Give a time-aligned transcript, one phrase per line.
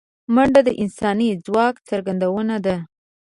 [0.33, 2.75] منډه د انساني ځواک څرګندونه ده